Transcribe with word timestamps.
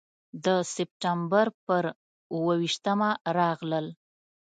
د 0.45 0.47
سپټمبر 0.73 1.47
پر 1.65 1.83
اوه 2.33 2.53
ویشتمه 2.61 3.09
راغلل. 3.37 3.85